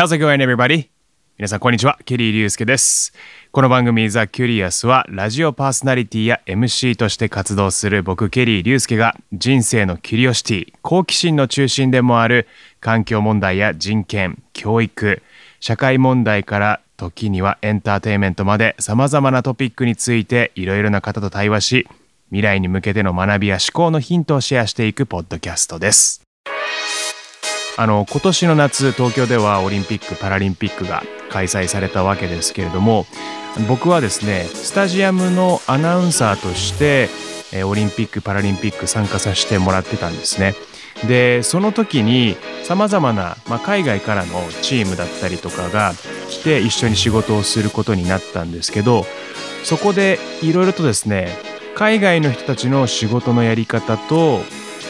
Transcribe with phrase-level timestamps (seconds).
[0.00, 0.88] How's it going, everybody?
[1.36, 1.98] 皆さん、こんにちは。
[2.06, 3.12] ケリー・リュウスケです。
[3.52, 12.48] この番組、 The Curious は、ラジオパーソナリティや MC として活動する僕、ケリー・リュウスケが、人生の curiosity、好奇心の中心でもある、
[12.80, 15.20] 環境問題や人権、教育、
[15.60, 21.88] 社会問題から、時にはエンターテインメントまで、様々なトピックについて、いろいろな方と対話し、
[22.30, 26.22] 未来に向けての学びや思考のヒントをシェアしていくポッドキャストです。
[27.80, 33.06] あの今年の夏東京ではオリンピック・パラリンピックが開催されたわけですけれども
[33.68, 37.08] 僕はですねスタジアムのアナウンサーとして
[37.64, 40.56] オリンピック・パラリンピック参加させてもらってたんですね。
[41.08, 45.94] でその時にさまざまな、ま、海外からのチームだったりとかが
[46.28, 49.06] 来て一緒に仕事をすることになったんですけど
[49.64, 51.30] そこでいろいろとですね
[51.74, 54.40] 海外の人たちの仕事のやり方と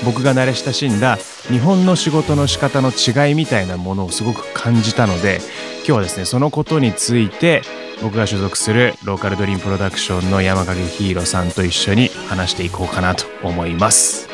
[0.05, 1.17] 僕が慣れ親しんだ
[1.49, 5.41] 日本の仕事の仕方の違いみたいなものをすごく感じたので
[5.79, 7.63] 今日はですねそのことについて
[8.03, 14.29] 僕が所属するローカルドリームプロダクションの山影ヒーローさんと一緒に話していこうかなと思います。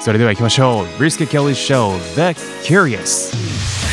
[0.00, 0.84] それでは行きましょう。
[1.02, 3.91] Risky Kelly Show The Curious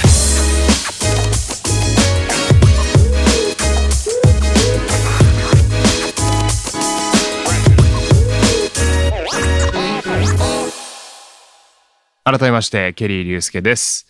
[12.23, 14.07] 改めましてケリー隆介です、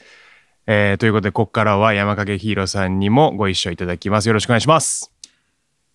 [0.65, 4.27] えーということでここからは山影ヒーローさんにもご一緒いただきます。
[4.27, 5.11] よろしくお願いします。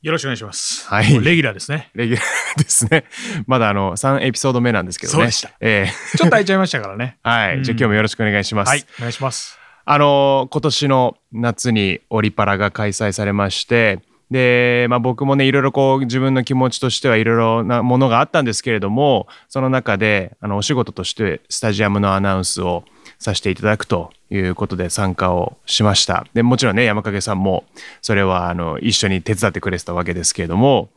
[0.02, 0.86] よろしくお願いします。
[0.86, 1.20] はい。
[1.20, 1.90] レギュラーですね。
[1.94, 3.04] レギュラー ですね。
[3.46, 5.30] まだあの3エピソード目なんですけどね。
[5.30, 6.16] そえー。
[6.18, 7.18] ちょっと空いちゃいましたからね。
[7.24, 9.58] はい、じゃあ今日もよろしくお願いします、はい、お願いします。
[9.86, 14.00] あの今年の夏にオリパラが開催されまして
[14.34, 22.82] で、まあ、僕もねいろいろこう自分の気持ちとしてはいろいろなものがあったんですけれどもその中であのお仕事としてスタジアムのアナウンスを
[23.20, 26.26] させていただくということで参加をしました。
[26.34, 27.62] でもちろんね山影さんも
[28.02, 30.88] それはあの一緒に手伝ってくれてたわけですけれども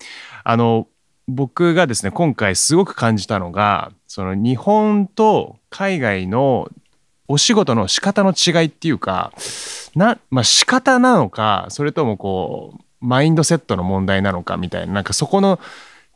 [0.44, 0.88] あの
[1.27, 6.72] 僕がですね今回すごく感じたのがその日本と海外の
[7.28, 9.31] お仕事の仕方の違いっていうか
[9.95, 15.59] な、まあ、仕方なのかそれともこうマインドセットの問題なのかみたいななんかそこの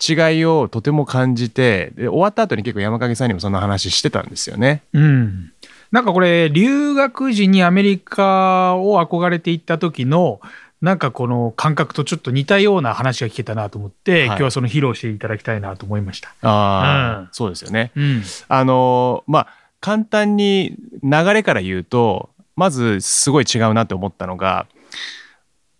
[0.02, 4.82] 違いをとても感じてで終わった後に結構山影さんにもその話してたんですよね。
[4.94, 5.54] うん。
[5.92, 10.40] なんかこれ、留学時にアメリカを憧れていった時の、
[10.82, 16.34] なんかこの感覚とちょっと似たような話が聞けたなと思って、はい今日はその披露していただきたいなと思いました。
[16.42, 17.92] あうんそうですよね。
[17.96, 18.24] うん。
[18.48, 19.48] あのまあ
[19.80, 24.66] 簡単に流れから言うとまずすごい違うなって思ったのが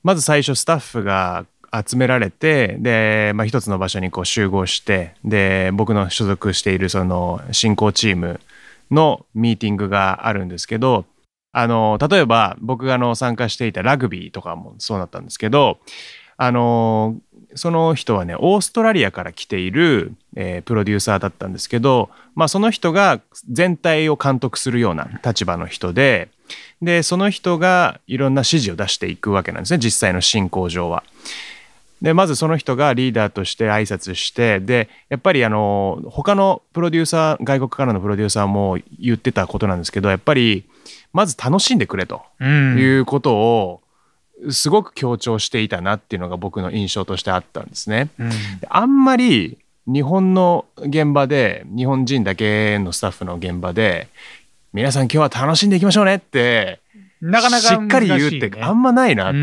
[0.04, 8.40] まず最初スタッフが集められてで、まあ、一つの場所にこう集合してで僕の所属しているその進行チーム
[8.90, 11.06] のミーティングがあるんですけど
[11.54, 15.80] あの例えば僕がの参加していたラグビーとかもそうだったんですけど
[16.38, 17.18] あの
[17.56, 26.30] その人はねオーストラリアから来ている、えープロデューサーだったんですけど、まあ、その人が全体を監督するような立場の人で
[26.82, 31.04] でその人がいろんな指示を出していくわけなんですね実際の進行上は。
[32.02, 40.64] でまずその人がリーダーとして挨拶してでやっぱりあの他のプロデューサー外国からのプロデューサーも言ってたことなんですけどやっぱり
[41.14, 42.80] まず楽しんでくれとうん。
[42.80, 43.82] いうことを
[44.50, 48.10] すごく強調していたなっていうのが僕の印象としてあったんですね。
[48.18, 48.32] うん
[48.68, 54.08] あんまり日本の現場で日本人だけのスタッフの現場で
[54.74, 56.80] 皆さん今日は楽しんでいきましょうねって
[57.22, 59.38] なかなかしっかり言うってあんまないなって、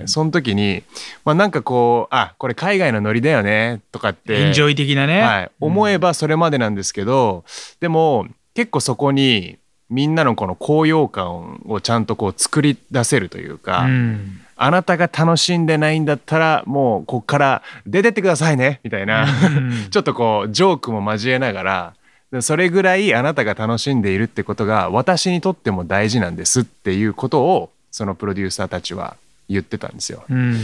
[0.00, 0.08] うん。
[0.08, 0.82] その時に、
[1.24, 5.22] まあ、なんかこうあこれ海外のノリだよねとかってエンジョイ的なね。
[5.22, 7.44] はい、思えばそれまでなんですけど、
[7.80, 9.56] でも結構そこに
[9.88, 14.40] みんなのこの高揚感をちゃんとこう作り出せるというか、うん。
[14.56, 19.88] あなたが楽しんでないんだったらもうこっから出てってくださいねみたいな、うん。
[19.90, 22.01] ちょっとこうジョークも交えながらで
[22.40, 29.16] それぐらいあなたが楽しんでいるってことが私にとっても大事なんですっていうことをそのプロデューサーたちは
[29.48, 30.24] 言ってたんですよ。
[30.30, 30.58] うん。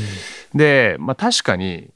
[0.54, 1.90] で、まあ、確かに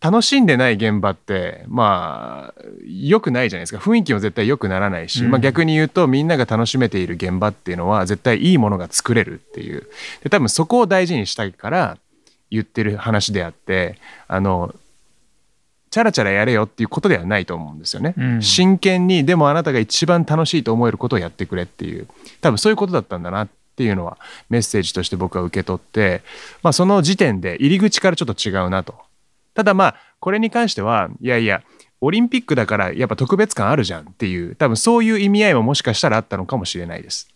[0.00, 9.88] 楽しんでない現場ってまあ良くないじゃないですか雰囲気も絶対良くならないし、うんまあ、逆に言うとみんなが楽しめている現場っていうのは絶対いいものが作れるっていう
[10.22, 11.98] で多分そこを大事にしたいから
[12.50, 14.74] 言ってる話であってあの
[15.96, 18.12] チャラチャラやれよっていうことではないと思うんですよね。
[18.18, 22.06] うん真剣にでもあなたが一番楽しいと思えることをやってくれっていう
[22.42, 24.18] 多分そういうことだったんだなっていうのは
[24.50, 26.20] メッセージとして僕は受け取って、
[26.62, 28.94] まあ、その時点で入り口からちょっと違うなと。
[29.54, 31.62] ただまあこれに関してはいやいや
[32.02, 37.34] オリンピックだからやっぱ特別感あるじゃんっていう多分そういう意味合いももしかしたらあったのかもしれないです。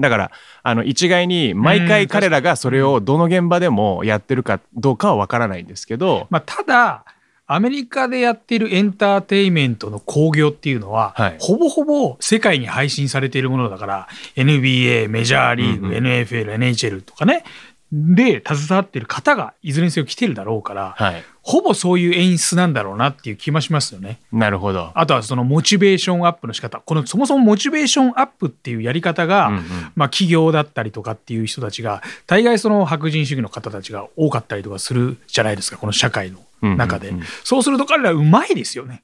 [0.00, 0.30] だから
[0.64, 7.04] あの一概に毎回彼らがそれをどの現場でもやってるかどうかは分からないんですけど、まあ、ただ
[7.50, 11.36] アメリカでやっているエンターテインメントの興行っていうのは、はい。
[11.40, 16.04] ほぼほぼ世界に配信されているものだから NBA メジャーリーグ、うんうん。
[16.04, 17.44] NFL NHL とかね。
[17.90, 24.20] で携わってる方がいずれにせよ来てるだろうから、はい、ほぼそういう演出なんだろうなっていう気もしますよね。
[24.30, 24.92] なるほど。
[24.94, 26.80] あとはそのモチベーションアップの仕方。
[26.80, 29.62] このそもそもモチベーションアップっていうやり方が、うんうん。
[29.96, 37.12] まあ、企業だったりとかっていう人たちが大概その白人主義の方たちが多かったりとかするじゃないですかこの社会の中で、
[37.44, 39.02] そうすると彼らうまいですよね。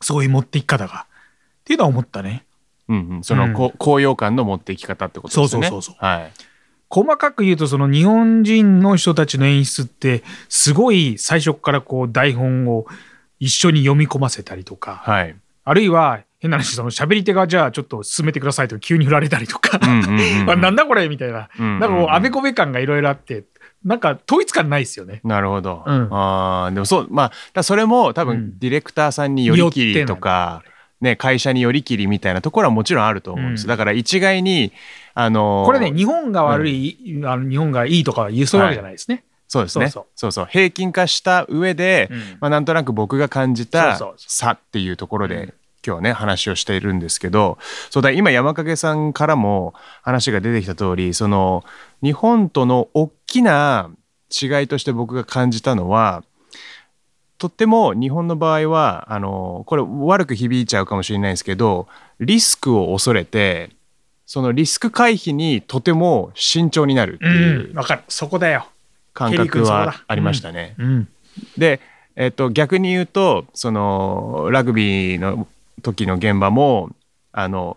[0.00, 1.06] そういう持っていき方が。
[1.06, 2.44] っていうのは思ったね。
[2.88, 3.52] うんうん、その、うん。
[3.54, 5.66] こ高揚感の持っていき方ってことですね。
[5.68, 6.04] そうそうそうそう。
[6.04, 6.32] はい。
[6.88, 12.86] 細かく言うとその日本人の人たちの演出ってすごい最初からこう台本を
[13.40, 15.34] 一緒に読み込ませたりとか、はい。
[15.64, 19.86] あるいは変な話その喋り手がじゃあちょっと進めてくださいと急に振られたりとか、う
[20.56, 21.80] なんだこれみたいな、うんうんうん。
[21.80, 23.44] なんかこうあべこべ感がいろいろあって
[23.84, 25.20] なんか統一感ないですよね。
[25.24, 25.82] なるほど。
[25.86, 30.62] うんああ、でもそう、まあ、だそれも多うん分ディレクターさんによりきりとか、
[31.00, 33.64] ね、会社によりきりみたいなところはもちろんあると思うんです。
[33.64, 34.72] うんだから一概に、
[35.14, 39.24] あのーこれね日本が悪い、あの日本がいいとかは言うそうわけじゃないですね。
[39.48, 39.88] そうですね。
[39.90, 45.54] そそううそう平均化した上で、うんまあ、なんとなく僕が感じた差っていうところで、うん
[45.86, 47.58] 今日はね話をしているんですけど
[47.90, 49.72] そうだ今山影さんからも
[50.02, 51.62] 話が出てきた通りその
[52.02, 53.90] 日本との大きな
[54.30, 56.24] 違いとして僕が感じたのは
[57.38, 61.86] とっても日本の場合はあのこれ悪く響いちゃうかもしれないですけど
[62.18, 63.70] リスクを恐れて
[64.24, 68.66] そのリスク回避にとても慎重になるっていううん、わかるそこだよ。
[69.14, 70.74] 感覚はありましたね。
[70.78, 71.08] うん
[71.56, 71.80] で、
[72.16, 75.46] えっと、逆に言うとそのラグビーの
[75.82, 76.90] 時の現場も
[77.32, 77.76] あの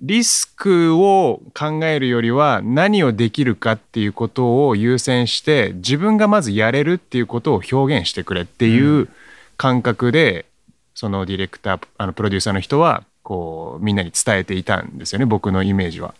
[0.00, 9.08] リスクを考えるよりは何をできるかっていうことを優先して自分がまずやれるっていうことを表現してくれっていう
[9.56, 10.46] 感覚で、
[10.94, 16.14] そのディレクターあのプロデューサーの人はこうみんなに伝えていたんですよね僕のイメージは。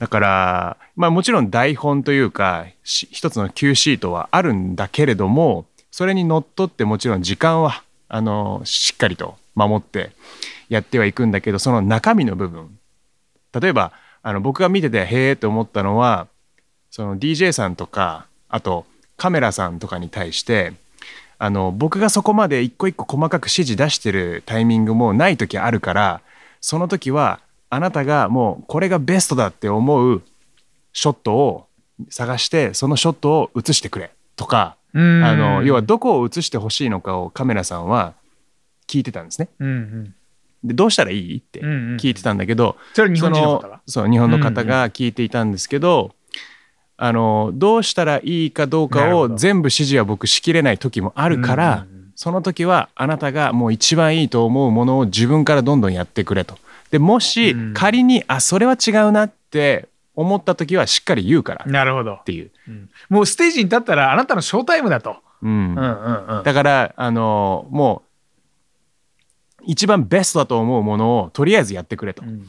[0.00, 10.10] だからまあもちろん台本というかし一つの Q シートはあるんだけれどもそれにのっとってもちろん時間はあのしっかりと守って
[10.68, 12.76] やってはいくんだけどその中身の部分
[13.58, 16.26] 例えばあの僕が見ててへえって思ったのは
[16.90, 20.74] その DJ さんとかあとカメラさんとかに対して
[21.38, 26.20] あの僕がそこまで一個一個細かく指示出してるタイミングもない時あるから
[26.60, 30.22] その時はあなたがもうこれがベストだって思う
[30.92, 31.66] ショットを
[32.10, 38.14] 探してそのショットを映してくれとかうんあの要はどこを映してほしいのかをカメラさんは
[38.86, 39.48] 聞いてたんですね。
[39.58, 40.14] うんうん
[40.64, 41.38] でどうしたらいい？
[41.38, 43.80] って聞いてたんだけど、それは日本人の方が？
[43.86, 46.14] そう日本の方が聞いていたんですけど、
[46.96, 56.58] あのどうしたらいいかどうかを全部指示は僕しきれない時もあるから、その時はあなたがもう一番いいと思うものを自分からどんどんやってくれと。
[56.90, 57.74] でもしうん。
[57.74, 61.64] 仮に、あそれは違うなって思った時はしっかり言うから。
[61.66, 62.50] っなるほど、ていう。
[62.68, 62.90] うん。
[63.08, 65.16] もうステージに立ったらあなたのショータイムだと。
[65.42, 65.50] うん。
[65.50, 66.42] うんうんうん。
[66.44, 68.08] だからあのもう
[69.66, 72.22] 一番ベストだと思うものをとりあえずやってくれと。
[72.22, 72.44] うん。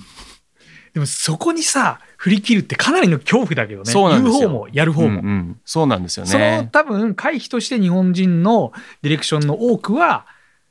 [0.94, 3.92] でもそこにさ振り切るってかなりの恐怖だけどね。
[3.92, 4.39] そうなんですよ。
[4.39, 5.60] 言う方もやる方も、うんうん。
[5.65, 6.70] そうなんですよそのね。
[6.72, 10.25] 多分回避として日本人のディレクションの多くは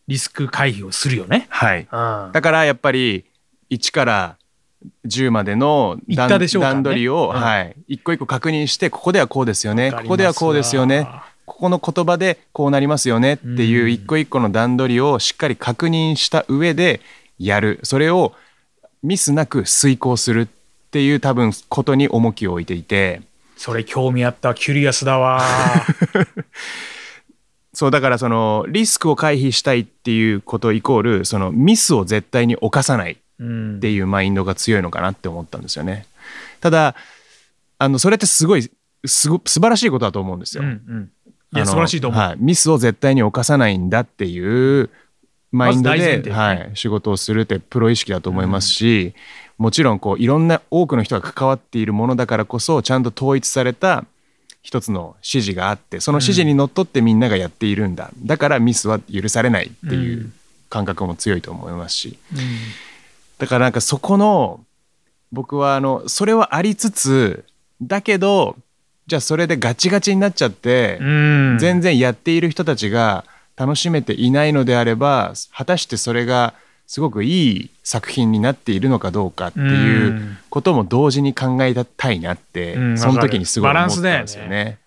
[0.06, 1.46] リスク回避をするよね。
[1.48, 1.80] はい。
[1.80, 2.32] うん。
[2.32, 3.24] だからやっぱり
[3.70, 4.36] 1から
[5.06, 6.46] 10までの言段ね。
[6.46, 7.40] 段取りを、うん。
[7.40, 9.90] はい、一個一個確認してここではこうですよね。
[9.90, 11.08] ここではこうですよね
[11.46, 17.00] ここの言葉でこうなりますよねっていううん一個一個の段取りをしっかり確認した上で
[17.38, 18.32] やるそれを
[19.02, 20.46] ミスなく遂行するっ
[20.90, 23.22] ていう多分ことに重きを置いていて
[23.56, 25.40] それ興味あったキュリアスだわ。
[27.74, 36.06] そうだからそのリスクを回避したいっていうことイコールそのミスを絶対に犯さないうんっていうマインドが強いのかなって思ったんですよね。
[36.60, 36.94] ただ
[37.78, 38.70] あのそれってすごい
[39.06, 40.62] すご素晴らしいことだと思うんですよ。
[40.62, 41.10] うんうん
[41.54, 42.20] いや素晴らしいと思う。
[42.20, 44.90] はい、ミスを絶対に犯さないんだっていう
[45.50, 49.14] マインドで、はい、仕事をするってプロ意識だと思いますし、
[49.58, 54.04] もちろんこういろんな多くの人が関わっているものだからこそちゃんと統一された
[54.62, 60.32] 一つの指示があってその指示にのっとってみんながやっているんだ、だからミスは許されないっていううん
[60.72, 62.18] 感覚も強いと思いますし。
[62.32, 62.38] うん。
[63.36, 64.64] だからなんかそこの
[65.30, 67.44] 僕はあのそれはありつつ
[67.82, 68.56] だけど
[69.06, 71.56] じゃあそれでガチガチになっちゃって、うん。
[71.58, 73.24] 全然やっている人たちが
[73.56, 76.54] 楽しめていないのであれば果たしてそれが
[76.86, 84.78] すごくいい作品になっているのかどうかっていうことも同時に考えたいなって、うんその時にすごい思ったんバランスですよね。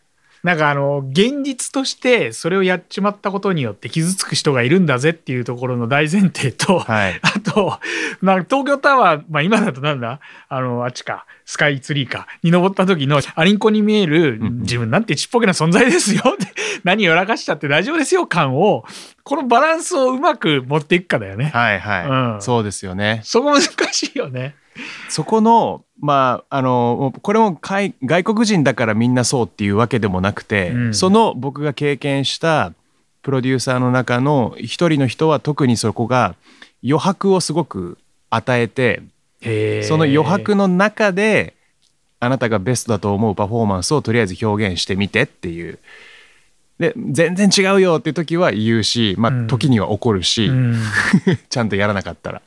[0.46, 7.80] なんかあの現実としてそれをやっちまったことによって傷つく人がいるんだぜっていうところの大前提と、はい、 あと、
[8.22, 10.20] まあ、東京タワー、まあ、今だとなんだ？
[10.48, 11.26] あのあっちか。
[11.46, 12.28] スカイツリーか。
[12.44, 18.86] に登った時のアリンコに見える自分なんてちっぽけな存在ですよって 何をやらかしたって大丈夫ですよ感を
[19.24, 21.46] このバランスをうまく持っていくかだよね。
[21.46, 22.42] はい、はい、うん。
[22.44, 23.22] そうですよね。
[23.24, 23.62] そこ難
[23.92, 24.54] しいよね。
[25.10, 32.74] そこのまああのこれも海外国人だからみんなそうっていうわけでもなくて、うんその僕が経験した
[33.22, 36.36] プロデューサーの中の一人の人は特にそこが
[36.84, 37.98] 余白をすごく
[38.30, 39.02] 与えて
[39.88, 41.56] その余白の中で
[42.20, 45.80] あなたがベストだと思うパフォーマンスをとりあえず表現してみてっていう。
[46.78, 50.76] で全然違うよっていう時は言うし、まうんあ、時には怒るし、うん
[51.50, 52.42] ちゃんとやらなかったら。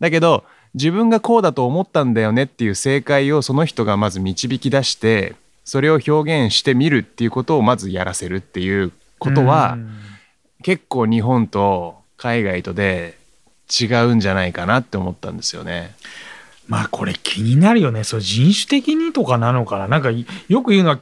[0.00, 0.44] だけど
[0.76, 9.90] 自分がこうだと思ったんだよねっていう正解をその人がまず導き出してそれを表現してみるっていうことをまずやらせるっていうことは、うん。
[10.62, 13.18] 結構日本と海外とで
[13.68, 15.94] 違うんじゃないかなって思ったんですよね。
[16.68, 18.04] まあこれ気になるよね。
[18.04, 19.88] そう人種的にとかなのかな。
[19.88, 21.00] なんかいよく言うのは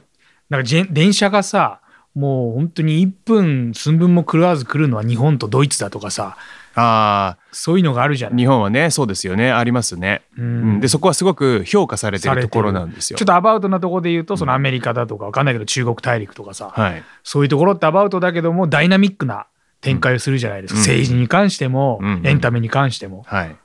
[0.49, 1.79] なんか電車がさ
[2.13, 6.37] もう本当に1分寸分も狂わず来るのは日本とドイツだとかさ。
[6.75, 8.39] あそういうのがあるじゃあない。
[8.39, 9.51] 日本はねそうですよね。
[9.51, 10.23] ありますね。
[10.37, 10.73] ううん。
[10.75, 13.17] ん、でそこはすごく評価されてるところなんですよ。
[13.17, 13.25] ちょっ。
[13.25, 19.47] とアバウトなところで言うとそのアメリカだとかわかんないけど中国大陸とかさ、はい、そういうところってアバウトだけどもダイナミックな
[19.81, 20.81] 展開をするじゃないですか、うん。
[20.81, 22.21] 政治に関しても、うん。
[22.25, 23.23] エンタメに関しても。
[23.25, 23.55] はい、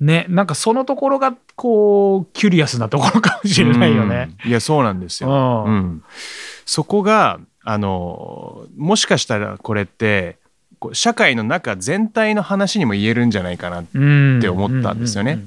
[0.00, 4.36] ねなんかそのところがこうキュリアスなところかもしれないよね。
[4.44, 4.50] うん。
[4.50, 5.64] いやそうなんですよ。
[5.66, 5.74] うん。
[5.74, 6.04] うん、
[6.66, 10.36] そこがあのもしかしたらこれって
[10.84, 14.38] こう社会の中全体の話にも言えるんじゃないかなうん。
[14.38, 15.38] って思ったんですよね。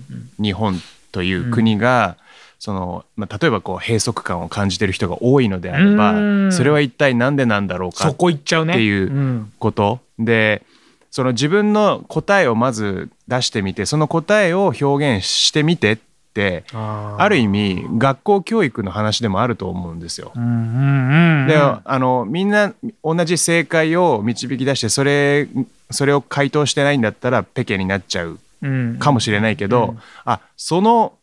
[0.42, 2.18] 日本という国が、
[2.58, 6.52] そのまあ、例えばこう閉塞感を感じてる人が多いのであれば、うん。
[6.52, 8.74] それは一体何でなんだろうかそこ行っちゃうね。
[8.74, 9.52] っていうん。
[9.60, 10.00] こと。
[10.18, 10.64] で
[11.12, 15.98] その自分の答えをまず出してみてその答えを表現してみてっ
[16.38, 20.32] てある意味学校教育の話でもあると思うんですよ。
[20.36, 21.48] うんうんうんうん。
[21.48, 25.48] であのみんな同じ正解を導き出してそれ
[25.90, 29.00] それを回答してないんだったらペケになっちゃううん。
[29.00, 30.00] かもしれないけど、うん。
[30.26, 31.14] あその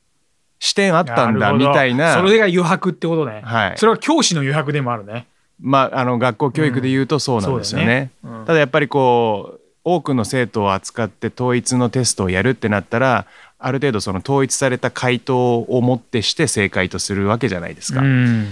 [0.58, 2.14] 視点あったんだみたいな。
[2.14, 3.42] それが余白ってことね。
[3.44, 3.78] はい。
[3.78, 5.26] それは教師の余白でもあるね。
[5.60, 8.10] まあ、あの学校教育で言うとそうなんですよね。
[8.22, 8.40] そうだね。
[8.40, 8.46] うん。
[8.46, 13.26] ただやっぱりこう多くの生徒を扱って統一のテストをやるってなったら
[13.66, 18.00] ある程度その統一された回答をもってして正解とするわけじゃないですか。
[18.00, 18.46] うん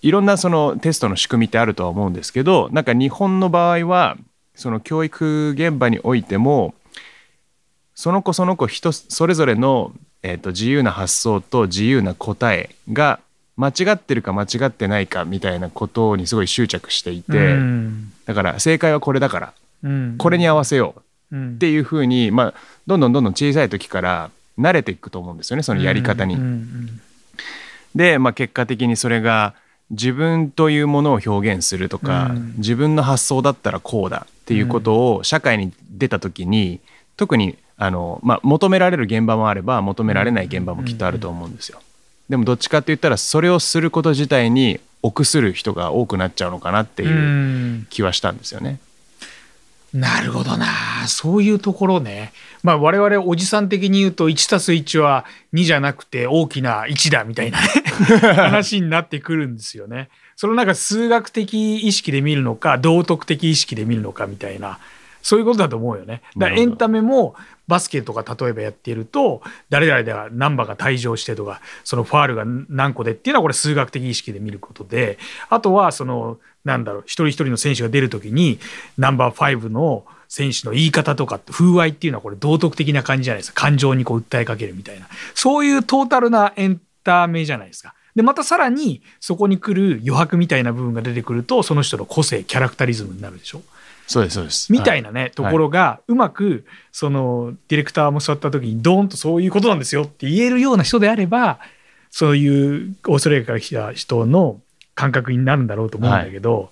[0.00, 4.16] いろんなそのテストの仕組みってあるとは思うんですけどなんか日本の場合は
[4.54, 6.74] その教育現場においても
[7.96, 13.18] その子その子人それぞれの、えー、と自由な発想と自由な答えが
[13.56, 19.52] 間違ってるか間違ってないかみたいなことにすごい執着していて、うんだから正解はこれだから
[19.82, 20.94] うんこれに合わせよ
[21.32, 22.54] ううんっていうふうに、まあ、
[22.86, 26.34] どんどんどんどん小さい時から慣れていくと思うんですよねそのやり方に。
[26.34, 27.00] うんうん
[27.94, 29.54] で、まあ、結果的にそれが
[29.90, 36.80] 自分というものを表現するとか、うん自分の発想だったらこうだっていうことを社会に出た時に
[37.16, 41.80] 特にあの、まあ、求められる現場もあれば求められない現場もきっとあると思うんですよ。
[42.28, 48.80] でもどっちかって言ったらそれをすること自体に臆する人が多くなっちゃうのかなっていううん気はしたんですよね。
[49.92, 50.66] なるほどな。
[51.06, 52.32] そういうところね。
[52.62, 57.66] まあ我々おじさん的に言うと 1+1 は2じゃなくて大きな1だみたいなね。
[58.36, 60.10] 話になってくるんですよね。
[60.36, 64.78] そのなんか数学的意識で見るのか道徳的意識で見るのかみたいな。
[65.22, 66.22] そういうことだと思うよね。
[66.36, 67.34] だエンタメも
[67.66, 75.18] バスケとか例えばやっていると誰々では何羽が退場してとかそのファールが何個でっていうのはこれ数学的意識で見ることで
[75.50, 78.58] あとはそのなんだろう一人一人の選手が出る時に
[78.96, 87.94] ナンバー5の選手の言い方とか風合いっていうのはこれ道徳的な感じじゃないですか感情にこう訴えかけるみたいなそういうトータルなエンタメじゃないですか。
[88.14, 93.62] でまたさらにそこに来る余白みたいな部分が出てくるとその人の個性キャラクタリズムになるでしょ。
[94.08, 94.72] そうですそうです。
[94.72, 101.58] みたいなね、ところがうまくそのディレクターも座った時にドーンとそういうことなんですよって言えるような人であれば
[102.10, 104.60] そういうオーストラリアから来た人の
[104.98, 106.70] 感覚になるんだろうと思うんだけど、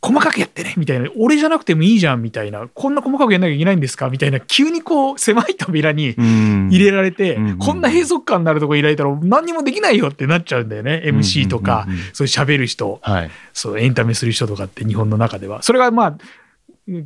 [0.00, 1.10] 細かくやってねみたいな。
[1.18, 2.68] 俺じゃなくてもいいじゃんみたいな。
[2.72, 6.68] こんな細かくやんなきゃいけないんですかみたいな急にこう狭い扉にうん。
[6.70, 11.02] 入れられて、うんうんこんな閉塞感のあるとこ入れられたら何にもできないよってなっちゃうんだよね。
[11.04, 12.04] MC とか、うんうんうん。
[12.12, 13.00] そういう喋る人。
[13.02, 13.30] はい。
[13.52, 15.62] そうエンタメする人とかって日本の中では。
[15.62, 16.18] それがまあ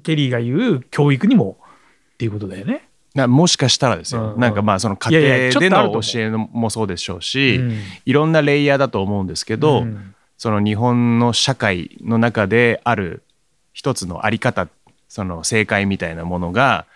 [0.02, 1.56] ケリーが言う教育にも
[2.14, 2.86] っていうことだよね。
[3.14, 4.40] なもしかしたらですよ、うんうん。
[4.40, 5.22] なんかまあその家庭
[5.60, 7.78] での教えのもそうでしょうし、うん。
[8.04, 13.22] いろんなレイヤーだと思うんですけど、うんその日本の社会の中である
[13.72, 14.68] 一つのあり方
[15.08, 16.86] その正解みたいなものが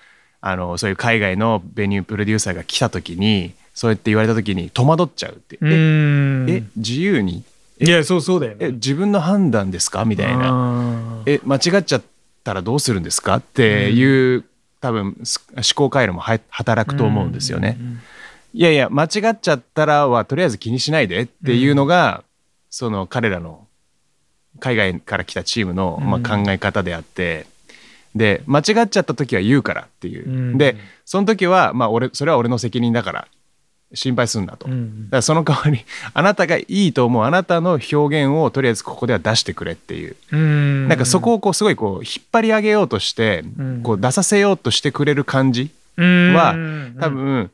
[0.41, 5.59] あのそういう海外のベニュープロデューサーが来た時にそうやって言われた時に戸惑っちゃうって、う。
[5.63, 7.45] え自由に？
[7.81, 8.67] いやそうそうだよね。
[8.67, 10.05] え自分の判断ですか？
[10.05, 10.51] みたいな。
[10.51, 12.03] なえ間違っちゃっ
[12.43, 13.37] たらどうするんですか？
[13.37, 14.45] っていう、
[14.81, 17.79] 多分す思考回路もは働くと思うんですよね。
[18.53, 22.25] いやいや間違っちゃったらはとりあえず気にしないでっていうのが、
[22.71, 23.67] その彼らの
[24.61, 27.47] 海外から来たチームの、まあ、うん考え方であって、
[28.15, 30.59] で間違っちゃった時は言うからっていう、うん。
[30.59, 33.29] でその時は、まあ、俺それは俺の責任だから
[33.95, 34.77] 心配すんなと、だか
[35.13, 40.17] らその代わりあなたがいいと思うあなたの表現をとりあえずここでは出してくれっていう。
[40.33, 43.83] うんなんかそこをこうすごいこう引っ張り上げようとして、うん。
[43.83, 46.55] こう出させようとしてくれる感じはは
[47.01, 47.51] 多分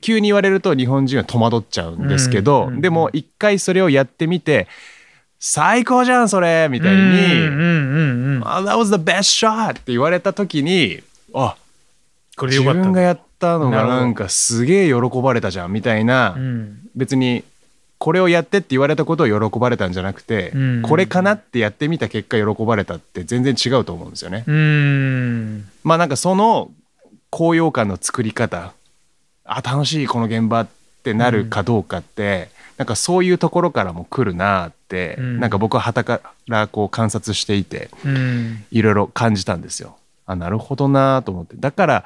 [0.00, 4.68] 急に言われると日本人は戸惑っちゃうんですけど、うんでも一回それをやってみて
[5.40, 8.00] 最高じゃんそれみたいにうんうんう
[8.30, 11.00] んうん「あ That was the best shot」って言われた時に
[11.34, 11.56] あ
[12.36, 12.80] 自これでよかった。
[12.80, 16.78] 分がやったのがなんかすげえ喜ばれたじゃんみたいな、うん。
[16.94, 17.44] 別に
[17.98, 20.82] これをやってって言われたことを喜ばれたんじゃなくて、うん。
[20.82, 24.44] これかなってやってみた結果喜ばれたって全然違うと思うんですよね。
[24.46, 25.68] うん。
[25.82, 26.70] まあなんかその
[27.30, 28.72] 高揚感の作り方
[29.48, 30.68] あ楽しいこの現場っ
[31.02, 35.40] てなるかどうかって、なんかそういうところからも来るなって、うん。
[35.40, 38.64] なんか僕は傍からこう観察していてうん。
[38.70, 39.96] いろいろ感じたんですよ。
[40.26, 41.56] あなるほどなと思って。
[41.56, 42.04] だから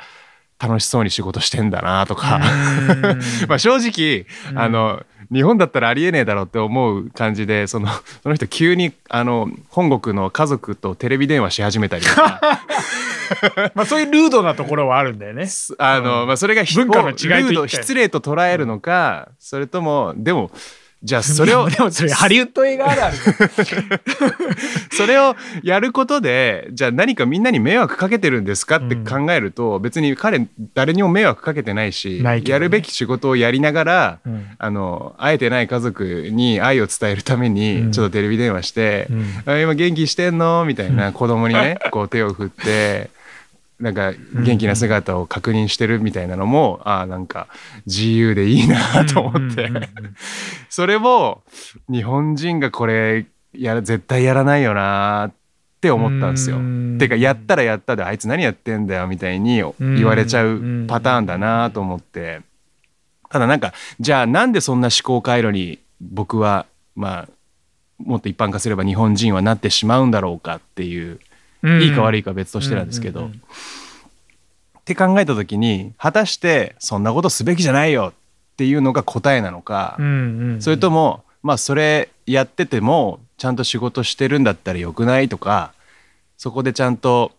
[0.58, 2.40] 楽しそうに仕事してんだなとか、
[3.48, 4.58] まあ正直、うん。
[4.58, 7.88] あの日本だったらありえねえだろうって思う感じでその
[8.22, 12.40] その人急にあの本国の家族とテレビ電話し始めたりとか。
[13.74, 15.46] まあそういうルードなところはあるんだよね。
[15.78, 20.50] あの、まあ、それが文化の違いと失礼と捉えるのか、それともでも
[21.02, 23.16] じゃあそれを でもそれハリウッド映画あるある。
[24.92, 43.21] それをやることでじゃあ何かみんなに迷惑かけてるんですかって考えると、別に彼誰にも迷惑かけてないしないねやるべき仕事をやりながら、うんあの会えてない家族に愛を伝えるために、うんちょっとテレビ電話してうん「あ今元気してんの?」みたいな子供にねこう手を振って。
[43.82, 47.48] なんか元気な姿を確認してるみたいなのも、ああなんか
[47.84, 49.88] 自由でいいなと思って、うんうんうん
[50.70, 51.42] それも
[51.90, 55.32] 日本人がこれやら絶対やらないよなっ
[55.82, 56.56] て思ったんですよ。
[56.56, 56.96] うん。
[56.98, 62.40] てかやったらやったであいつ何やってんだよみたいに言われちゃうパターンだなと思って。
[63.28, 67.28] ただなんかじゃあなんでそんな思考回路に僕はまあ
[67.98, 71.18] もっと一般化すれば日本人はなってしまうんだろうかっていう
[71.64, 73.30] いいか悪いかは別としてなんですけど、っ
[74.84, 78.12] て考えた時に果たしてそんなことすべきじゃないよ。
[78.52, 79.96] っていうのが答えなのか、
[80.60, 85.72] それともまあそれやっててもちゃんと仕事してるんだったらよくないとか
[86.36, 87.32] そこでちゃんと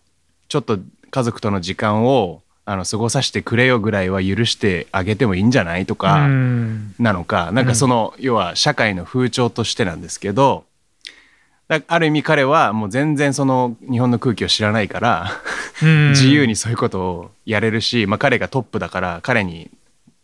[0.48, 0.78] ちょっと
[1.10, 6.94] 家族との時間をあの過ごさせてくれよぐらいは許してあげてもいいんじゃないとかうん。
[6.98, 10.64] なのか、なんかその、要は社会の風潮としてなんですけどだ
[11.68, 15.30] ある意味彼はもう全然その日本の空気を知らないから
[15.82, 16.10] うん。
[16.10, 19.70] 自由にそういうことをやれるし、まあ、彼がトップだから彼に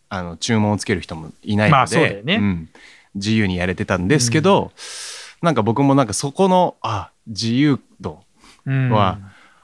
[0.08, 2.22] あの注文をつける人もいないので、
[3.14, 4.72] 自由にやれてたんですけど、
[5.40, 8.22] なんか僕もなんかそこのあ自由度
[8.66, 8.90] うん。
[8.90, 9.18] は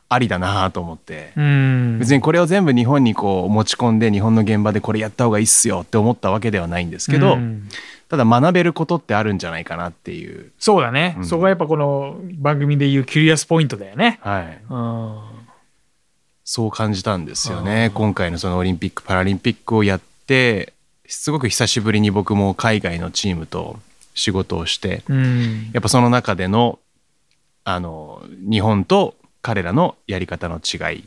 [0.08, 1.98] ありだなと思って、うん。
[1.98, 7.68] 別にこれを全部日本にこう持ち込んで日本の現場でこれやった方がいいっすよって思ったわけではないんですけど、うん
[8.08, 11.26] ただ学べることってあるんじゃないかなっていう、そうだね、うん。
[11.26, 14.20] そこがやっぱこの番組でいうキュリアスポイントだよね。
[14.22, 15.36] はい、うん。
[16.44, 17.90] そう感じたんですよね。
[17.94, 20.72] 今回のそのオリンピック・パラリンピックをやって
[21.08, 23.80] すごく久しぶりに僕も海外のチームと
[24.14, 25.70] 仕事をしてうん。
[25.72, 26.78] やっぱその中での
[27.64, 31.04] あの日本と彼らのやり方の違い、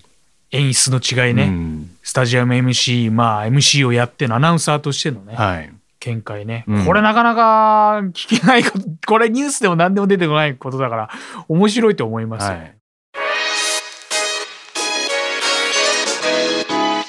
[0.51, 1.91] 演出の違いね、うん。
[2.03, 6.85] スタジアム MC まあ MC をやってのアナウンサーとしてのね、はい、見解ね、うん。
[6.85, 11.09] これなかなか聞けないこと これニュースでも何でも出てこないことだから
[11.47, 12.43] 面白いと思います。
[12.49, 12.75] よ、はい。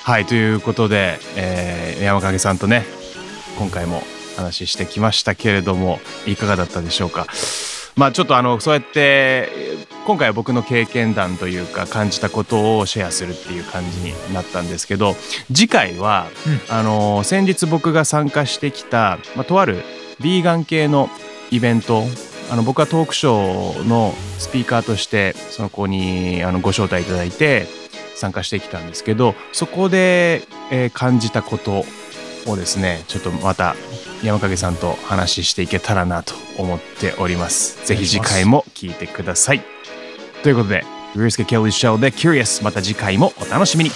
[0.02, 2.84] はい、ということで、えー山影さんとね
[3.58, 4.02] 今回も
[4.36, 7.26] 話してきましたけれどもいかがだったでしょうか？
[8.00, 15.14] まあちょっとあのそうやってえー今回は僕の経験談というか感じたことをシェアするっていう感じになったんですけど
[15.52, 16.28] 次回は、
[16.70, 19.84] あの先日僕が参加してきた、まあ、とある
[20.20, 21.10] ビーガン系の
[21.50, 22.02] イベント
[22.50, 27.66] あの僕はトークショーのスピーカーとしてその子にあのご招待いただいて
[28.16, 31.84] 参加してきたんですけどそこで、えー感じたこと
[32.46, 33.76] をですねちょっとまた
[34.22, 37.84] 山影さんと話していけたらなと思っております。
[37.86, 39.62] ぜひ次回も聞いてください。
[40.42, 43.90] ということで Ryusuke Kelly Show で Curious また次回もお楽しみに.